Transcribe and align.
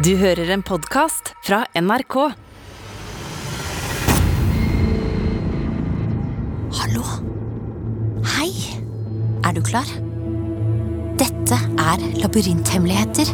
Du 0.00 0.14
hører 0.16 0.48
en 0.54 0.62
podkast 0.64 1.34
fra 1.44 1.58
NRK. 1.76 2.14
Hallo? 6.78 7.02
Hei! 8.32 8.48
Er 9.44 9.52
du 9.52 9.60
klar? 9.66 9.90
Dette 11.20 11.58
er 11.84 12.06
labyrinthemmeligheter. 12.22 13.28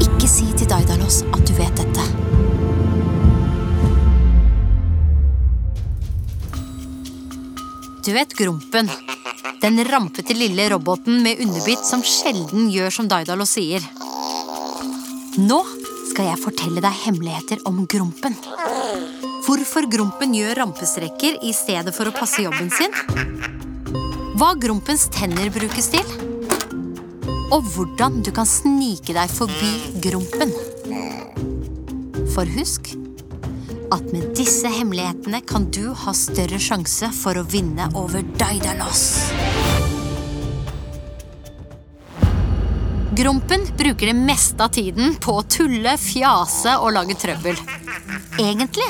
Ikke 0.00 0.30
si 0.32 0.48
til 0.56 0.70
Daidalos 0.72 1.20
at 1.28 1.44
du 1.44 1.52
vet 1.60 1.82
dette. 1.82 2.08
Du 8.00 8.14
vet 8.16 8.38
Grompen. 8.40 8.88
Den 9.60 9.84
rampete 9.92 10.32
lille 10.40 10.70
roboten 10.72 11.20
med 11.26 11.44
underbitt 11.44 11.84
som 11.84 12.00
sjelden 12.00 12.72
gjør 12.72 12.96
som 13.02 13.12
Daidalos 13.12 13.58
sier. 13.58 13.92
Nå 15.40 15.62
skal 16.10 16.26
jeg 16.26 16.40
fortelle 16.42 16.82
deg 16.84 16.96
hemmeligheter 17.06 17.62
om 17.68 17.86
Grompen. 17.88 18.34
Hvorfor 19.46 19.86
Grompen 19.88 20.34
gjør 20.36 20.58
rampestrekker 20.60 21.38
i 21.48 21.54
stedet 21.56 21.94
for 21.96 22.10
å 22.10 22.12
passe 22.12 22.44
jobben 22.44 22.68
sin. 22.68 22.92
Hva 24.36 24.50
Grompens 24.60 25.06
tenner 25.14 25.48
brukes 25.54 25.88
til. 25.94 26.12
Og 27.48 27.64
hvordan 27.72 28.20
du 28.20 28.28
kan 28.36 28.48
snike 28.48 29.16
deg 29.16 29.32
forbi 29.32 29.72
Grompen. 30.04 30.52
For 32.34 32.44
husk 32.58 32.92
at 33.92 34.12
med 34.12 34.34
disse 34.36 34.68
hemmelighetene 34.68 35.40
kan 35.48 35.70
du 35.72 35.94
ha 36.04 36.12
større 36.16 36.60
sjanse 36.60 37.08
for 37.16 37.40
å 37.40 37.48
vinne 37.48 37.88
over 37.96 38.20
Daidalos. 38.36 39.06
Grompen 43.16 43.66
bruker 43.78 44.06
det 44.06 44.14
meste 44.16 44.64
av 44.64 44.68
tiden 44.72 45.16
på 45.20 45.34
å 45.36 45.42
tulle, 45.44 45.98
fjase 46.00 46.78
og 46.80 46.94
lage 46.96 47.12
trøbbel. 47.20 47.58
Egentlig 48.40 48.86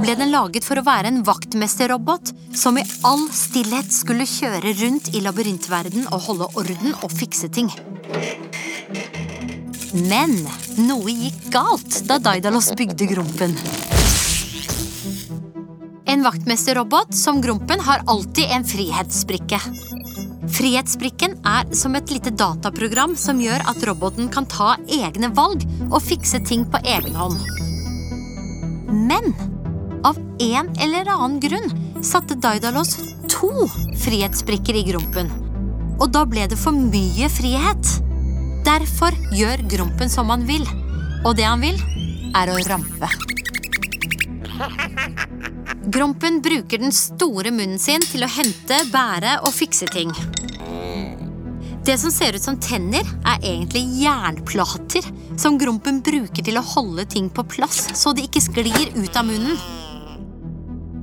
ble 0.00 0.16
den 0.18 0.32
laget 0.32 0.66
for 0.66 0.80
å 0.80 0.82
være 0.86 1.12
en 1.12 1.20
vaktmesterrobot 1.26 2.32
som 2.56 2.80
i 2.80 2.84
all 3.06 3.28
stillhet 3.30 3.92
skulle 3.94 4.26
kjøre 4.26 4.74
rundt 4.80 5.12
i 5.14 5.22
labyrintverden 5.22 6.08
og 6.10 6.26
holde 6.26 6.50
orden 6.58 6.96
og 6.98 7.14
fikse 7.14 7.52
ting. 7.54 7.70
Men 10.10 10.34
noe 10.82 11.14
gikk 11.14 11.46
galt 11.54 12.02
da 12.10 12.18
Daidalos 12.18 12.72
bygde 12.74 13.06
Grompen. 13.14 13.54
En 16.10 16.26
vaktmesterrobot 16.26 17.14
som 17.14 17.38
Grompen 17.38 17.86
har 17.86 18.02
alltid 18.10 18.50
en 18.50 18.66
frihetsbrikke. 18.66 19.62
Frihetsbrikken 20.50 21.36
er 21.46 21.68
som 21.76 21.94
et 21.94 22.10
lite 22.10 22.32
dataprogram 22.34 23.14
som 23.18 23.40
gjør 23.40 23.62
at 23.70 23.84
roboten 23.86 24.28
kan 24.32 24.48
ta 24.50 24.74
egne 24.90 25.30
valg 25.36 25.62
og 25.90 26.00
fikse 26.02 26.42
ting 26.46 26.66
på 26.70 26.80
egen 26.82 27.16
hånd. 27.16 27.38
Men 28.90 29.30
av 30.06 30.18
en 30.42 30.70
eller 30.80 31.10
annen 31.12 31.38
grunn 31.42 32.02
satte 32.02 32.34
Daidalos 32.34 32.96
to 33.30 33.52
frihetsbrikker 34.02 34.78
i 34.80 34.84
Grompen. 34.88 35.30
Og 36.00 36.08
da 36.14 36.24
ble 36.26 36.46
det 36.50 36.58
for 36.58 36.74
mye 36.74 37.28
frihet. 37.32 37.94
Derfor 38.66 39.14
gjør 39.36 39.64
Grompen 39.70 40.12
som 40.12 40.32
han 40.32 40.46
vil. 40.48 40.64
Og 41.24 41.36
det 41.36 41.46
han 41.46 41.62
vil, 41.62 41.76
er 42.36 42.50
å 42.50 42.58
rampe. 42.70 43.10
Grompen 45.90 46.40
bruker 46.44 46.80
den 46.80 46.92
store 46.94 47.52
munnen 47.52 47.80
sin 47.80 48.02
til 48.04 48.24
å 48.24 48.30
hente, 48.30 48.82
bære 48.92 49.40
og 49.44 49.52
fikse 49.56 49.88
ting. 49.92 50.12
Det 51.90 51.98
som 51.98 52.10
ser 52.10 52.36
ut 52.36 52.42
som 52.42 52.54
tenner, 52.62 53.02
er 53.26 53.40
egentlig 53.42 53.80
jernplater 53.98 55.02
som 55.34 55.56
Grompen 55.58 55.96
bruker 56.06 56.44
til 56.46 56.60
å 56.60 56.62
holde 56.62 57.02
ting 57.10 57.26
på 57.34 57.42
plass 57.50 57.88
så 57.98 58.12
de 58.14 58.22
ikke 58.28 58.42
sklir 58.44 58.92
ut 58.94 59.16
av 59.18 59.26
munnen. 59.26 59.56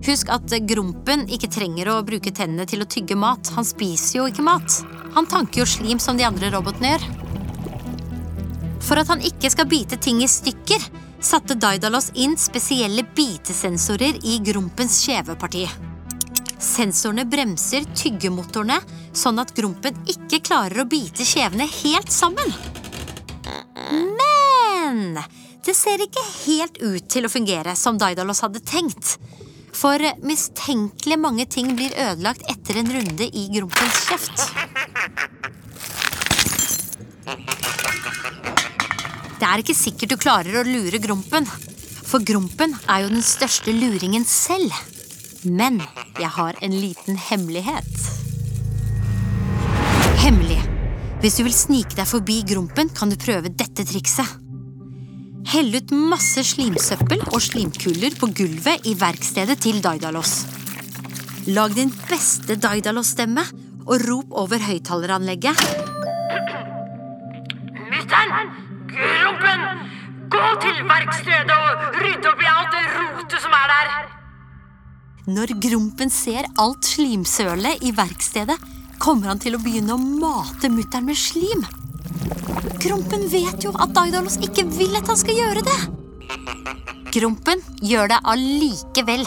Husk 0.08 0.32
at 0.32 0.54
Grompen 0.70 1.26
ikke 1.28 1.50
trenger 1.52 1.92
å 1.92 1.98
bruke 2.08 2.32
tennene 2.32 2.64
til 2.72 2.86
å 2.86 2.88
tygge 2.88 3.18
mat. 3.20 3.52
Han 3.58 3.68
spiser 3.68 4.22
jo 4.22 4.30
ikke 4.32 4.46
mat. 4.48 4.78
Han 5.18 5.28
tanker 5.28 5.66
jo 5.66 5.68
slim 5.68 6.00
som 6.00 6.16
de 6.16 6.24
andre 6.24 6.54
robotene 6.56 6.94
gjør. 6.94 7.04
For 8.88 9.04
at 9.04 9.12
han 9.12 9.28
ikke 9.28 9.52
skal 9.52 9.68
bite 9.68 10.00
ting 10.00 10.24
i 10.24 10.32
stykker, 10.32 10.88
satte 11.20 11.60
Daidalos 11.60 12.14
inn 12.16 12.40
spesielle 12.40 13.04
bitesensorer 13.12 14.24
i 14.24 14.40
Grompens 14.40 15.02
kjeveparti. 15.04 15.68
Sensorene 16.58 17.26
bremser 17.30 17.86
tyggemotorene, 17.94 18.80
sånn 19.14 19.38
at 19.42 19.54
Grompen 19.58 19.98
ikke 20.10 20.42
klarer 20.46 20.82
å 20.82 20.90
bite 20.90 21.26
kjevene 21.26 21.68
helt 21.70 22.10
sammen. 22.14 22.54
Men 23.92 25.20
det 25.66 25.76
ser 25.78 26.02
ikke 26.02 26.24
helt 26.48 26.80
ut 26.82 27.06
til 27.12 27.28
å 27.28 27.32
fungere 27.32 27.76
som 27.78 28.00
Daidalos 28.02 28.42
hadde 28.46 28.64
tenkt. 28.66 29.18
For 29.78 30.02
mistenkelig 30.26 31.20
mange 31.22 31.46
ting 31.46 31.76
blir 31.78 31.94
ødelagt 31.94 32.46
etter 32.50 32.82
en 32.82 32.90
runde 32.96 33.28
i 33.30 33.46
Grompens 33.54 34.02
kjeft. 34.10 34.48
Det 39.38 39.46
er 39.46 39.62
ikke 39.62 39.78
sikkert 39.78 40.16
du 40.16 40.18
klarer 40.18 40.58
å 40.58 40.66
lure 40.66 40.98
Grompen. 41.04 41.46
For 42.08 42.24
Grompen 42.26 42.74
er 42.90 43.04
jo 43.04 43.14
den 43.14 43.26
største 43.26 43.76
luringen 43.76 44.26
selv. 44.26 44.74
Men 45.48 45.80
jeg 46.20 46.30
har 46.36 46.58
en 46.62 46.74
liten 46.76 47.18
hemmelighet. 47.18 47.94
Hemmelig. 50.20 50.60
Hvis 51.22 51.38
du 51.40 51.46
vil 51.48 51.56
snike 51.56 51.96
deg 51.98 52.10
forbi 52.10 52.42
Grompen, 52.50 52.92
kan 52.94 53.10
du 53.10 53.18
prøve 53.22 53.50
dette 53.50 53.86
trikset. 53.88 54.28
Hell 55.48 55.72
ut 55.78 55.94
masse 55.96 56.44
slimsøppel 56.44 57.22
og 57.32 57.40
slimkuller 57.42 58.18
på 58.20 58.30
gulvet 58.36 58.90
i 58.90 58.96
verkstedet 59.00 59.56
til 59.64 59.80
Daidalos. 59.84 60.42
Lag 61.56 61.72
din 61.78 61.94
beste 62.10 62.58
Daidalos-stemme 62.60 63.46
og 63.88 64.04
rop 64.04 64.36
over 64.44 64.68
høyttaleranlegget. 64.68 65.64
Mutter'n! 67.88 68.52
Grompen! 68.92 69.66
Gå 70.28 70.46
til 70.60 70.84
verkstedet 70.92 71.56
og 71.56 71.98
rydde 72.04 72.34
opp 72.34 72.44
i 72.44 72.52
alt 72.52 72.76
det 72.76 72.86
rotet 73.00 73.42
som 73.48 73.56
er 73.64 73.68
der! 73.72 74.17
Når 75.28 75.52
Grompen 75.60 76.08
ser 76.08 76.46
alt 76.56 76.88
slimsølet 76.88 77.82
i 77.84 77.90
verkstedet, 77.92 78.56
kommer 78.96 79.28
han 79.28 79.42
til 79.44 79.58
å 79.58 79.60
begynne 79.60 79.98
å 79.98 80.00
mate 80.00 80.70
mutter'n 80.72 81.04
med 81.04 81.20
slim. 81.20 81.66
Grompen 82.80 83.26
vet 83.28 83.66
jo 83.66 83.74
at 83.76 83.92
Daidalos 83.92 84.38
ikke 84.40 84.64
vil 84.78 84.96
at 84.96 85.10
han 85.12 85.20
skal 85.20 85.36
gjøre 85.36 85.64
det. 85.68 85.76
Grompen 87.12 87.60
gjør 87.84 88.14
det 88.14 88.22
allikevel. 88.24 89.26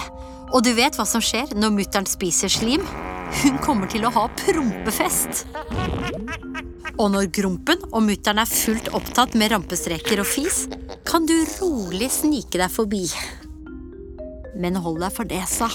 Og 0.54 0.64
du 0.64 0.70
vet 0.78 0.96
hva 0.96 1.04
som 1.04 1.20
skjer 1.20 1.52
når 1.52 1.76
mutter'n 1.76 2.08
spiser 2.08 2.48
slim? 2.48 2.86
Hun 3.42 3.60
kommer 3.60 3.92
til 3.92 4.08
å 4.08 4.14
ha 4.14 4.24
prompefest. 4.40 5.44
Og 6.96 7.12
når 7.12 7.28
Grompen 7.36 7.84
og 7.90 8.06
mutter'n 8.08 8.40
er 8.40 8.48
fullt 8.48 8.88
opptatt 8.96 9.36
med 9.36 9.52
rampestreker 9.52 10.24
og 10.24 10.32
fis, 10.32 10.64
kan 11.04 11.28
du 11.28 11.36
rolig 11.58 12.08
snike 12.16 12.56
deg 12.56 12.72
forbi. 12.72 13.04
Men 14.54 14.76
hold 14.82 15.00
deg 15.02 15.12
for 15.14 15.28
det, 15.28 15.42
sa. 15.48 15.68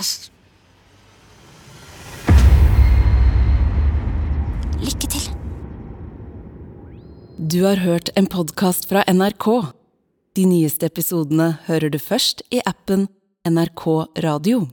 Æsj. 0.00 0.30
Lykke 4.82 5.10
til. 5.14 5.28
Du 7.38 7.62
har 7.64 7.82
hørt 7.84 8.10
en 8.18 8.26
podkast 8.26 8.88
fra 8.90 9.04
NRK. 9.06 9.48
De 10.36 10.46
nyeste 10.48 10.88
episodene 10.88 11.52
hører 11.68 11.92
du 11.92 12.00
først 12.02 12.42
i 12.50 12.62
appen 12.66 13.06
NRK 13.46 13.86
Radio. 14.24 14.72